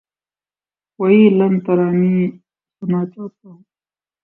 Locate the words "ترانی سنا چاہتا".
1.65-3.45